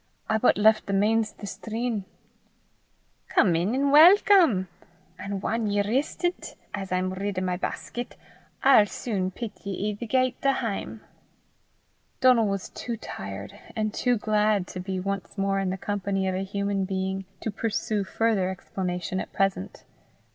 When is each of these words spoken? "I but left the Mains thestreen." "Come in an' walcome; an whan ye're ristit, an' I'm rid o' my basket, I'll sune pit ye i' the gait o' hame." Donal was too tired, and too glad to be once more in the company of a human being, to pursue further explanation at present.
"I 0.27 0.39
but 0.39 0.57
left 0.57 0.87
the 0.87 0.93
Mains 0.93 1.31
thestreen." 1.31 2.05
"Come 3.27 3.55
in 3.55 3.75
an' 3.75 3.91
walcome; 3.91 4.67
an 5.19 5.41
whan 5.41 5.67
ye're 5.67 5.83
ristit, 5.83 6.55
an' 6.73 6.87
I'm 6.89 7.13
rid 7.13 7.37
o' 7.37 7.43
my 7.43 7.55
basket, 7.55 8.15
I'll 8.63 8.87
sune 8.87 9.29
pit 9.29 9.63
ye 9.63 9.91
i' 9.91 9.95
the 9.95 10.07
gait 10.07 10.37
o' 10.43 10.53
hame." 10.53 11.01
Donal 12.19 12.47
was 12.47 12.69
too 12.69 12.97
tired, 12.97 13.53
and 13.75 13.93
too 13.93 14.17
glad 14.17 14.65
to 14.69 14.79
be 14.79 14.99
once 14.99 15.37
more 15.37 15.59
in 15.59 15.69
the 15.69 15.77
company 15.77 16.27
of 16.27 16.33
a 16.33 16.43
human 16.43 16.85
being, 16.85 17.25
to 17.41 17.51
pursue 17.51 18.03
further 18.03 18.49
explanation 18.49 19.19
at 19.19 19.31
present. 19.31 19.83